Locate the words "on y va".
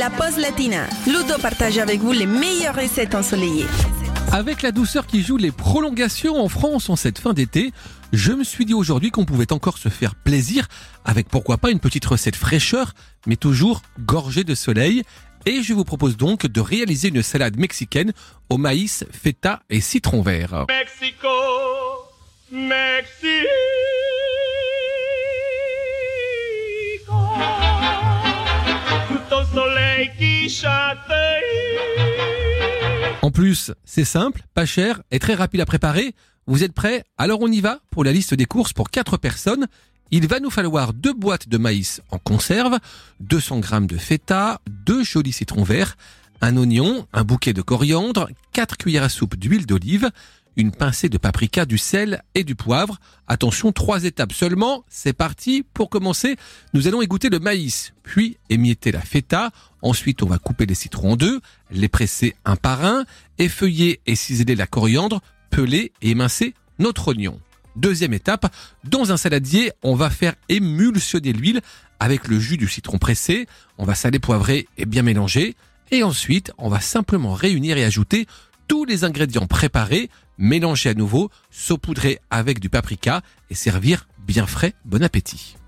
37.42-37.80